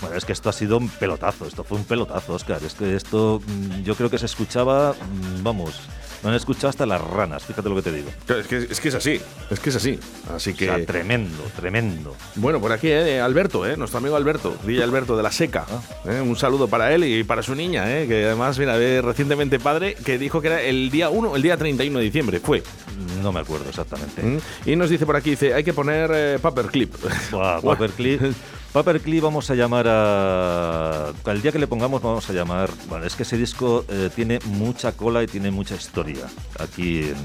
[0.01, 2.63] Bueno, es que esto ha sido un pelotazo, esto fue un pelotazo, Oscar.
[2.65, 5.81] Es que esto mm, yo creo que se escuchaba, mm, vamos,
[6.23, 8.11] no han escuchado hasta las ranas, fíjate lo que te digo.
[8.27, 9.21] Claro, Es que, es que es así,
[9.51, 9.99] es que es así.
[10.33, 10.67] Así O que.
[10.67, 12.15] sea, tremendo, tremendo.
[12.37, 15.67] Bueno, por aquí, eh, Alberto, eh, nuestro amigo Alberto, DJ Alberto de la Seca.
[16.05, 19.59] eh, un saludo para él y para su niña, eh, que además, mira, es recientemente
[19.59, 22.63] padre, que dijo que era el día 1, el día 31 de diciembre, fue.
[23.23, 24.23] No me acuerdo exactamente.
[24.23, 24.39] ¿Mm?
[24.67, 26.95] Y nos dice por aquí, dice, hay que poner eh, paperclip.
[27.33, 28.21] Buah, Paperclip.
[28.73, 31.13] Paperclip vamos a llamar a...
[31.27, 32.71] El día que le pongamos vamos a llamar...
[32.89, 36.27] Bueno, es que ese disco eh, tiene mucha cola y tiene mucha historia
[36.59, 37.17] aquí en,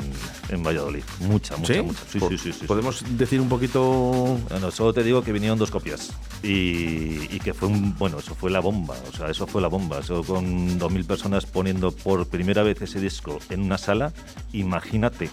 [0.56, 1.04] en Valladolid.
[1.20, 1.82] Mucha, mucha, ¿Sí?
[1.82, 2.00] mucha.
[2.10, 2.66] Sí, sí, sí, sí.
[2.66, 4.38] ¿Podemos decir un poquito...?
[4.50, 6.12] Bueno, solo te digo que vinieron dos copias
[6.44, 9.68] y, y que fue un, bueno, eso fue la bomba, o sea, eso fue la
[9.68, 14.14] bomba, eso con 2.000 personas poniendo por primera vez ese disco en una sala,
[14.54, 15.30] imagínate.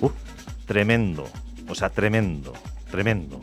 [0.00, 0.10] Uh,
[0.66, 1.28] tremendo,
[1.68, 2.52] o sea, tremendo,
[2.90, 3.40] tremendo.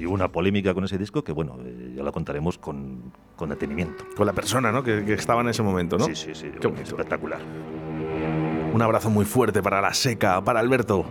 [0.00, 4.02] Y una polémica con ese disco que, bueno, eh, ya la contaremos con, con detenimiento.
[4.16, 4.82] Con la persona, ¿no?
[4.82, 6.06] Que, que estaba en ese momento, ¿no?
[6.06, 7.40] Sí, sí, sí, Qué espectacular.
[8.72, 11.04] Un abrazo muy fuerte para la Seca, para Alberto.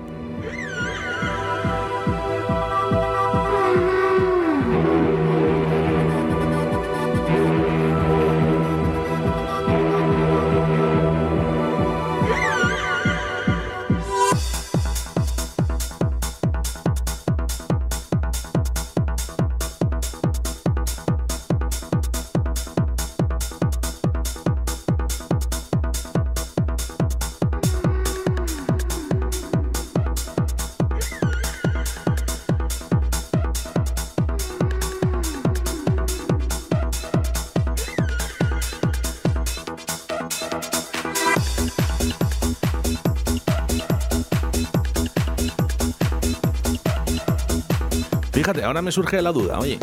[48.69, 49.77] Ahora me surge la duda, oye.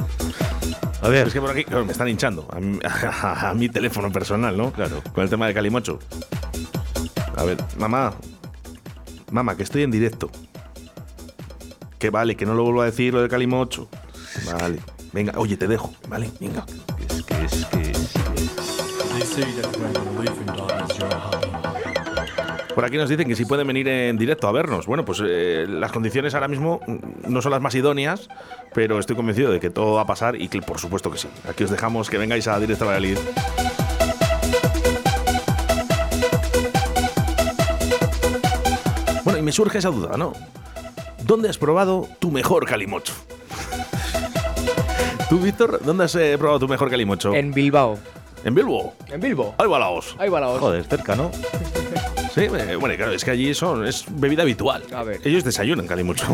[1.02, 2.78] A ver, Es que por aquí claro, me están hinchando a mi,
[3.22, 4.72] a mi teléfono personal, ¿no?
[4.72, 5.02] Claro.
[5.12, 5.98] Con el tema de Calimocho.
[7.36, 8.14] A ver, mamá.
[9.30, 10.30] Mamá, que estoy en directo.
[11.98, 13.88] Que vale, que no lo vuelvo a decir lo de Calimocho.
[14.52, 14.78] Vale.
[15.12, 15.92] Venga, oye, te dejo.
[16.08, 16.64] Vale, venga.
[17.08, 17.92] es que, es que,
[22.76, 24.84] Por aquí nos dicen que si pueden venir en directo a vernos.
[24.84, 28.28] Bueno, pues eh, las condiciones ahora mismo mm, no son las más idóneas,
[28.74, 31.26] pero estoy convencido de que todo va a pasar y que por supuesto que sí.
[31.48, 33.16] Aquí os dejamos que vengáis a Directo a Valladolid.
[39.24, 40.34] Bueno, y me surge esa duda, ¿no?
[41.24, 43.14] ¿Dónde has probado tu mejor calimocho?
[45.30, 47.32] ¿Tú, Víctor, dónde has eh, probado tu mejor calimocho?
[47.32, 47.98] En Bilbao.
[48.44, 48.92] ¿En Bilbo.
[49.08, 49.54] En Bilbo.
[49.56, 50.14] Ahí va la os.
[50.18, 50.60] Ahí va la os.
[50.60, 51.30] joder, cerca, ¿no?
[52.36, 54.82] Sí, eh, bueno, claro, es que allí son, es bebida habitual.
[54.94, 55.22] A ver.
[55.24, 56.26] Ellos desayunan calimocho.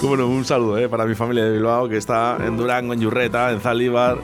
[0.00, 3.02] Cómo no, un saludo eh, para mi familia de Bilbao que está en Durango, en
[3.02, 4.16] Yurreta, en Zalíbar.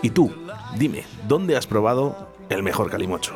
[0.00, 0.32] Y tú,
[0.78, 3.34] dime, ¿dónde has probado el mejor calimocho?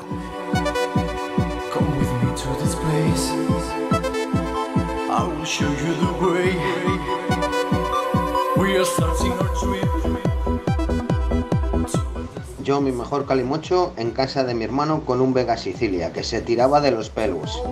[12.73, 16.41] Yo mi mejor calimocho en casa de mi hermano con un Vega Sicilia que se
[16.41, 17.63] tiraba de los pelos.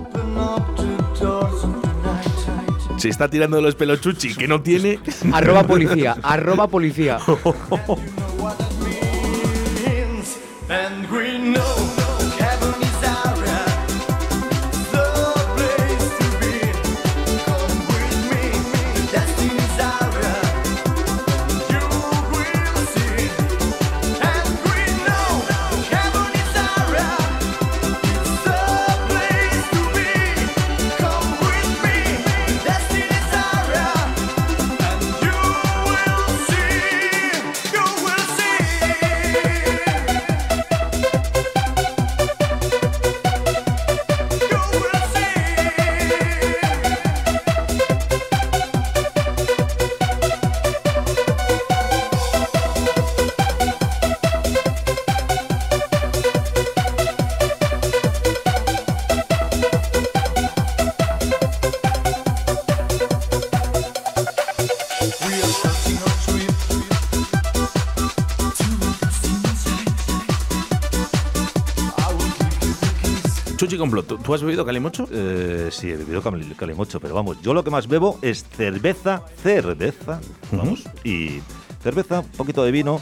[2.97, 4.99] Se está tirando de los pelos Chuchi, que no tiene.
[5.33, 7.17] Arroba policía, arroba policía.
[73.81, 75.07] Complot, ¿tú, tú has bebido calimocho?
[75.11, 79.23] Eh, sí, he bebido cali- calimocho, pero vamos, yo lo que más bebo es cerveza,
[79.41, 80.21] cerveza,
[80.51, 81.39] vamos, y
[81.83, 83.01] cerveza, un poquito de vino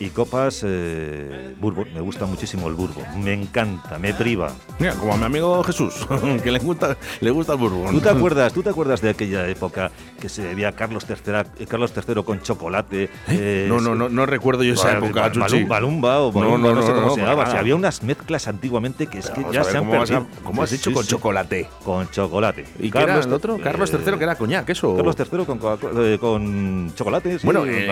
[0.00, 1.88] y copas eh, bourbon.
[1.94, 4.50] Me gusta muchísimo el bourbon, me encanta, me priva.
[4.78, 5.94] Mira, como a mi amigo Jesús,
[6.42, 7.90] que le gusta, le gusta el bourbon.
[7.94, 9.90] ¿Tú te acuerdas, tú te acuerdas de aquella época
[10.20, 11.16] que se bebía Carlos III,
[11.60, 13.08] eh, Carlos III con chocolate?
[13.28, 15.64] eh, No, no, no, no recuerdo yo esa Ba- época, Chuchi.
[15.64, 17.50] Balum- Balumba o No, Balumba, no, no, sé no, cómo no, se llamaba.
[17.50, 20.42] Si había unas mezclas antiguamente que es que ya se han ¿cómo vas a- perdido.
[20.44, 21.10] cómo has dicho sí, con sí.
[21.10, 21.68] chocolate?
[21.84, 22.64] Con chocolate.
[22.78, 23.58] ¿Y qué era el otro?
[23.58, 24.96] Carlos eh, III, que era coñac, eso.
[24.96, 25.60] Carlos III con,
[25.98, 27.86] eh, con chocolate, sí, Bueno, en,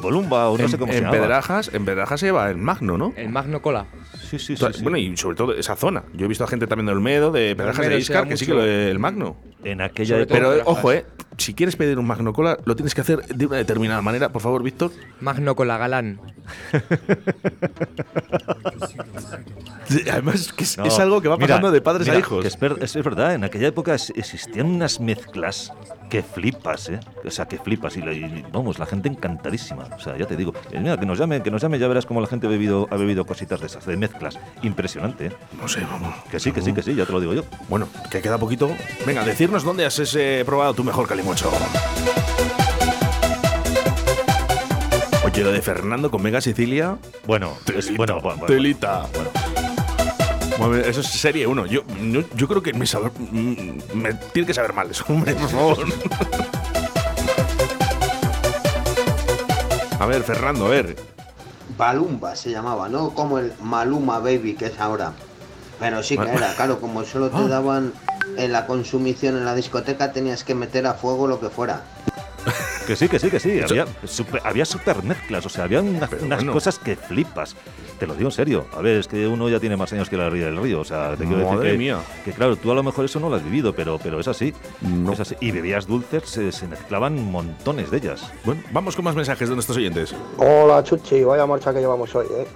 [0.00, 1.04] Balumba, o no sé cómo se en
[1.72, 3.12] en Pedrajas se lleva el Magno, ¿no?
[3.16, 3.86] El Magno Cola.
[4.30, 4.82] Sí, sí, sí, sí.
[4.82, 6.04] Bueno, y sobre todo esa zona.
[6.14, 8.54] Yo he visto a gente también de Olmedo, de Olmedo de Iscar, que sí que
[8.54, 9.36] lo del Magno.
[9.64, 10.34] En aquella época.
[10.34, 11.04] Pero ojo, eh,
[11.36, 14.30] si quieres pedir un Magno Cola, lo tienes que hacer de una determinada manera.
[14.30, 14.92] Por favor, Víctor.
[15.20, 16.20] Magno Cola Galán.
[20.10, 22.42] Además, que es, No, es algo que va mira, pasando de padres mira, a hijos.
[22.42, 22.48] que
[22.84, 25.72] Es, es verdad, en aquella época existían unas mezclas
[26.10, 27.00] que flipas, ¿eh?
[27.24, 27.96] O sea, que flipas.
[27.96, 28.02] Y,
[28.52, 29.84] vamos, la gente encantadísima.
[29.96, 30.52] O sea, ya te digo.
[30.72, 32.88] eh, Mira, que nos llame, que nos llame, ya verás cómo la gente ha bebido,
[32.90, 34.38] ha bebido cositas de esas, de mezclas.
[34.62, 35.32] Impresionante, ¿eh?
[35.58, 36.14] No sé, vamos.
[36.30, 37.44] Que sí, que sí, que sí, ya te lo digo yo.
[37.68, 38.70] Bueno, que queda poquito.
[39.06, 41.50] Venga, decirnos dónde has eh, probado tu mejor calimocho.
[45.24, 46.96] Oye, lo de Fernando con Mega Sicilia.
[47.26, 48.46] Bueno, es, bueno, bueno, bueno.
[48.46, 49.06] Telita.
[49.14, 49.30] Bueno,
[50.84, 51.66] eso es serie 1.
[51.66, 55.34] Yo, yo, yo creo que me, sabe- mm, me tiene que saber mal eso, hombre,
[55.34, 55.78] por favor.
[59.98, 60.96] A ver, Fernando, a ver.
[61.76, 65.12] Balumba se llamaba, no como el Maluma Baby que es ahora.
[65.78, 66.34] Pero sí que Ah.
[66.34, 67.92] era, claro, como solo te daban
[68.36, 71.82] en la consumición en la discoteca, tenías que meter a fuego lo que fuera.
[72.86, 73.60] Que sí, que sí, que sí.
[73.60, 76.52] Había super, había super mezclas, o sea, había unas bueno.
[76.52, 77.54] cosas que flipas.
[78.00, 78.66] Te lo digo en serio.
[78.72, 80.80] A ver, es que uno ya tiene más años que la ría del río.
[80.80, 81.98] O sea, te quiero decir Madre que, mía.
[82.24, 84.52] que, claro, tú a lo mejor eso no lo has vivido, pero, pero es así.
[84.80, 85.12] No.
[85.12, 85.36] Es así.
[85.40, 88.32] Y bebías dulces, se, se mezclaban montones de ellas.
[88.44, 90.14] Bueno, vamos con más mensajes de nuestros oyentes.
[90.38, 92.46] Hola Chuchi, vaya marcha que llevamos hoy, ¿eh?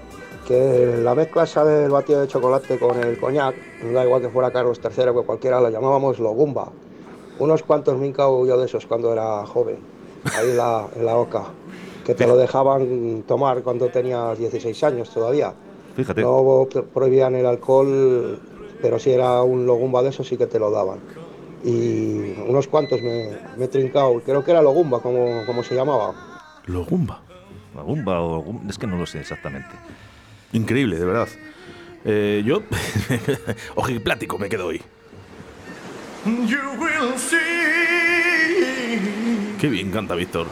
[0.49, 3.55] Que la mezcla esa del batido de chocolate con el coñac,
[3.93, 6.71] da igual que fuera Carlos III que cualquiera, lo llamábamos logumba.
[7.39, 9.79] Unos cuantos me he yo de esos cuando era joven,
[10.37, 11.45] ahí en la, en la oca,
[12.07, 15.53] que te lo dejaban tomar cuando tenías 16 años todavía.
[15.97, 16.23] Fíjate.
[16.23, 18.39] No pro- prohibían el alcohol,
[18.81, 20.99] pero si era un logumba de esos sí que te lo daban.
[21.65, 26.13] Y unos cuantos me, me he trincado, creo que era logumba como, como se llamaba.
[26.67, 27.21] Logumba.
[27.75, 29.71] La gumba o es que no lo sé exactamente.
[30.53, 31.29] Increíble, de verdad.
[32.05, 32.61] Eh, yo,
[33.75, 34.83] ojiplático me quedo hoy.
[36.25, 37.37] You will see.
[39.61, 40.47] Qué bien canta Víctor.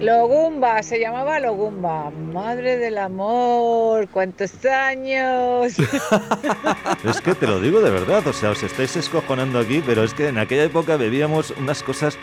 [0.00, 2.10] Logumba, se llamaba Logumba.
[2.10, 5.76] Madre del amor, cuántos años.
[7.04, 10.12] Es que te lo digo de verdad, o sea, os estáis escojonando aquí, pero es
[10.12, 12.18] que en aquella época bebíamos unas cosas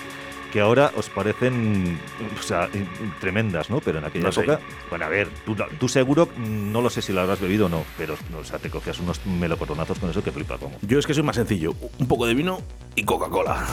[0.52, 2.00] que ahora os parecen
[2.40, 2.88] o sea, in-
[3.20, 3.80] tremendas, ¿no?
[3.82, 4.42] Pero en aquella No sé.
[4.42, 7.68] época, bueno, a ver, tú, tú seguro, mm, no lo sé si lo habrás bebido
[7.68, 10.78] o no, pero o sea, te cogías unos melocotonazos con eso que flipa como.
[10.82, 11.74] Yo es que soy más sencillo.
[12.00, 12.62] Un poco de vino
[12.96, 13.66] y Coca-Cola.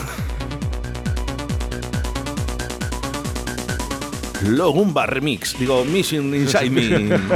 [4.43, 5.57] Logumba Remix.
[5.57, 7.19] Digo, Mission Inside Me.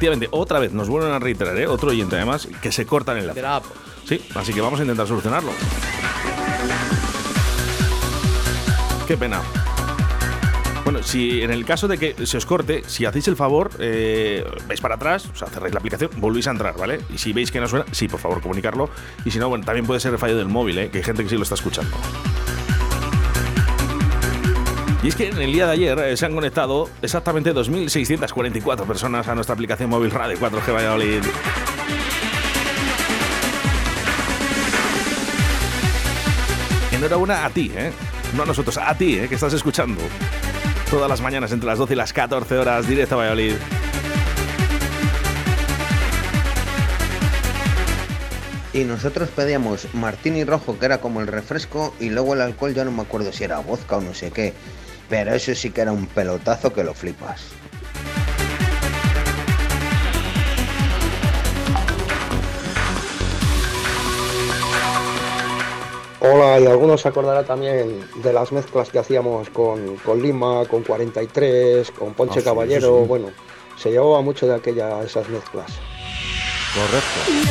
[0.00, 1.66] Efectivamente, otra vez nos vuelven a reiterar, ¿eh?
[1.66, 3.64] otro oyente además, que se cortan el app.
[4.08, 5.52] Sí, así que vamos a intentar solucionarlo.
[9.06, 9.42] Qué pena.
[10.84, 14.42] Bueno, si en el caso de que se os corte, si hacéis el favor, eh,
[14.66, 17.00] vais para atrás, o sea, cerráis la aplicación, volvéis a entrar, ¿vale?
[17.12, 18.88] Y si veis que no suena, sí, por favor, comunicarlo.
[19.26, 20.88] Y si no, bueno, también puede ser el fallo del móvil, ¿eh?
[20.88, 21.94] Que hay gente que sí lo está escuchando.
[25.02, 29.26] Y es que en el día de ayer eh, se han conectado exactamente 2.644 personas
[29.28, 31.22] a nuestra aplicación móvil Radio 4G Valladolid.
[36.92, 37.92] Enhorabuena a ti, ¿eh?
[38.36, 39.26] No a nosotros, a ti, ¿eh?
[39.26, 40.02] Que estás escuchando.
[40.90, 43.54] Todas las mañanas entre las 12 y las 14 horas, directo a Valladolid.
[48.74, 52.84] Y nosotros pedíamos martini rojo, que era como el refresco, y luego el alcohol, ya
[52.84, 54.52] no me acuerdo si era vodka o no sé qué.
[55.10, 57.42] Pero eso sí que era un pelotazo que lo flipas.
[66.22, 70.82] Hola, y algunos se acordará también de las mezclas que hacíamos con, con Lima, con
[70.82, 72.96] 43, con Ponche Ah, sí, Caballero.
[72.96, 73.08] sí, sí.
[73.08, 73.28] Bueno,
[73.76, 75.70] se llevaba mucho de aquella, esas mezclas.
[76.74, 77.50] Correcto.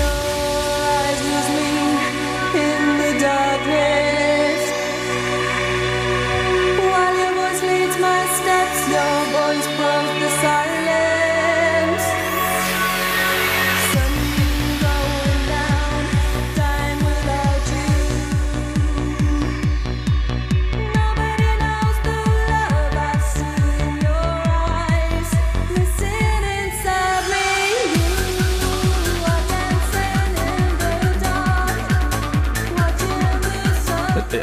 [8.89, 11.18] Your voice broke the silence.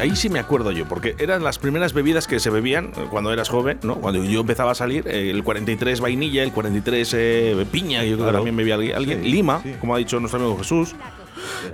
[0.01, 3.33] Ahí sí me acuerdo yo, porque eran las primeras bebidas que se bebían eh, cuando
[3.33, 3.97] eras joven, ¿no?
[3.97, 8.27] Cuando yo empezaba a salir, eh, el 43 vainilla, el 43 eh, piña, yo creo
[8.27, 9.23] que también bebía alguien.
[9.23, 9.75] Sí, Lima, sí.
[9.81, 10.95] como ha dicho nuestro amigo Jesús.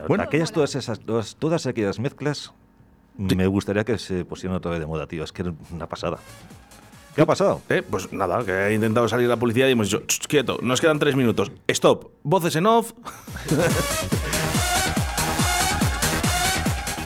[0.06, 0.24] Bueno.
[0.24, 2.52] aquellas todas esas todas, todas aquellas mezclas
[3.16, 5.24] me gustaría que se pusieran otra vez de moda, tío.
[5.24, 6.18] Es que era una pasada.
[7.14, 7.60] ¿Qué ha pasado?
[7.68, 10.80] Eh, pues nada, que ha intentado salir la policía y hemos dicho, "Ch, quieto, nos
[10.80, 11.52] quedan tres minutos.
[11.68, 12.92] Stop, voces en off.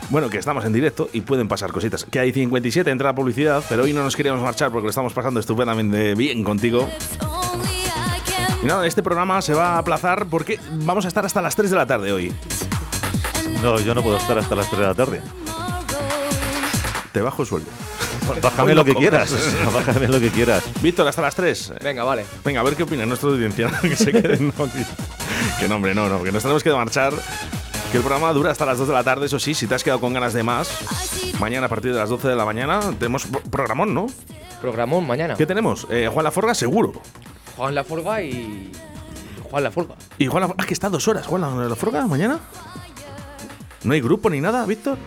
[0.08, 2.04] Bueno, que estamos en directo y pueden pasar cositas.
[2.04, 5.12] Que hay 57, entra la publicidad, pero hoy no nos queríamos marchar porque lo estamos
[5.12, 6.88] pasando estupendamente bien contigo.
[8.62, 11.70] Y nada, este programa se va a aplazar porque vamos a estar hasta las 3
[11.70, 12.32] de la tarde hoy.
[13.62, 15.20] No, yo no puedo estar hasta las 3 de la tarde.
[17.12, 17.70] Te bajo el sueldo.
[18.42, 19.34] Bájame lo que quieras.
[19.74, 20.64] Bájame lo que quieras.
[20.82, 21.74] Víctor, hasta las 3.
[21.82, 22.24] Venga, vale.
[22.44, 23.70] Venga, a ver qué opina nuestra audiencia.
[23.82, 24.52] que se queden.
[24.56, 24.84] No, que,
[25.60, 27.12] que no, hombre, no, no, que nos tenemos que marchar.
[27.90, 29.84] Que el programa dura hasta las 2 de la tarde, eso sí, si te has
[29.84, 30.68] quedado con ganas de más.
[31.40, 34.06] Mañana a partir de las 12 de la mañana tenemos pro- programón, ¿no?
[34.60, 35.34] Programón mañana.
[35.36, 35.86] ¿Qué tenemos?
[35.90, 36.92] Eh, Juan Laforga, seguro.
[37.56, 38.72] Juan Laforga y.
[39.50, 39.94] Juan Laforga.
[40.18, 42.40] Y Juan Laforga, ah, que está dos horas, Juan Laforga, mañana.
[43.84, 44.98] ¿No hay grupo ni nada, Víctor?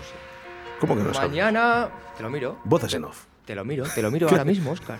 [0.80, 1.12] ¿Cómo que no?
[1.12, 1.90] Mañana.
[2.18, 2.58] Te lo miro.
[2.64, 3.24] Voces en off.
[3.46, 5.00] Te lo miro, te lo miro ahora mismo, Oscar.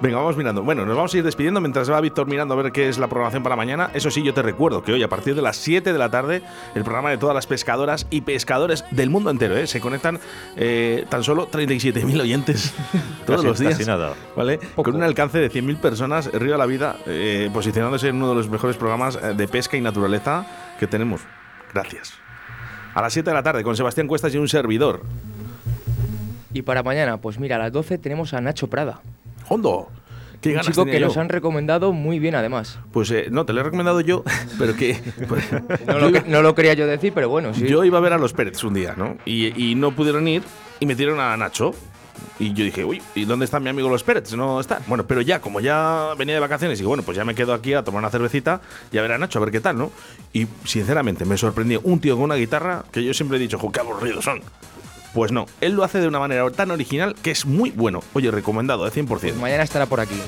[0.00, 0.62] Venga, vamos mirando.
[0.62, 3.08] Bueno, nos vamos a ir despidiendo mientras va Víctor mirando a ver qué es la
[3.08, 3.90] programación para mañana.
[3.94, 6.40] Eso sí, yo te recuerdo que hoy a partir de las 7 de la tarde
[6.76, 9.66] el programa de todas las pescadoras y pescadores del mundo entero, ¿eh?
[9.66, 10.20] Se conectan
[10.56, 12.72] eh, tan solo 37.000 oyentes
[13.26, 13.72] todos Casi- los días.
[13.74, 14.14] casi nada.
[14.36, 14.60] ¿Vale?
[14.76, 18.34] Con un alcance de 100.000 personas, Río de la Vida, eh, posicionándose en uno de
[18.36, 20.46] los mejores programas eh, de pesca y naturaleza
[20.78, 21.22] que tenemos.
[21.74, 22.12] Gracias.
[22.94, 25.02] A las 7 de la tarde con Sebastián Cuestas y un servidor.
[26.52, 29.00] Y para mañana, pues mira, a las 12 tenemos a Nacho Prada.
[29.48, 29.88] Hondo.
[30.40, 32.78] Qué un ganas chico que nos han recomendado muy bien, además.
[32.92, 34.22] Pues eh, no, te lo he recomendado yo,
[34.58, 35.00] pero que.
[35.28, 35.44] pues,
[35.86, 37.66] No lo, iba- que- no lo quería yo decir, pero bueno, sí.
[37.66, 39.16] Yo iba a ver a los Pérez un día, ¿no?
[39.24, 40.42] Y, y no pudieron ir
[40.78, 41.74] y metieron a Nacho.
[42.40, 44.32] Y yo dije, uy, ¿y dónde está mi amigo los Pérez?
[44.34, 44.80] No está.
[44.86, 47.74] Bueno, pero ya, como ya venía de vacaciones, y bueno, pues ya me quedo aquí
[47.74, 48.60] a tomar una cervecita
[48.92, 49.90] y a ver a Nacho, a ver qué tal, ¿no?
[50.32, 53.70] Y sinceramente me sorprendió un tío con una guitarra que yo siempre he dicho, "Jo,
[53.72, 54.40] qué aburridos son.
[55.14, 58.00] Pues no, él lo hace de una manera tan original que es muy bueno.
[58.14, 59.34] Oye, recomendado, de 100%.
[59.34, 60.20] Mañana estará por aquí.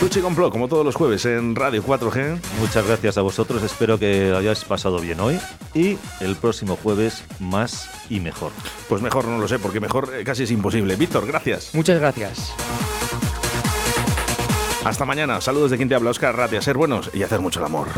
[0.00, 2.38] Tuche Complot, como todos los jueves en Radio 4G.
[2.60, 3.62] Muchas gracias a vosotros.
[3.62, 5.40] Espero que lo hayáis pasado bien hoy.
[5.72, 8.52] Y el próximo jueves más y mejor.
[8.88, 10.96] Pues mejor no lo sé, porque mejor eh, casi es imposible.
[10.96, 11.74] Víctor, gracias.
[11.74, 12.52] Muchas gracias.
[14.84, 15.40] Hasta mañana.
[15.40, 16.60] Saludos de quien te habla, Oscar Ratia.
[16.60, 17.88] Ser buenos y hacer mucho el amor.